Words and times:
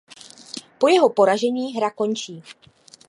Po 0.77 0.87
jeho 0.87 1.09
poražení 1.09 1.73
hra 1.75 1.91
končí. 1.91 2.43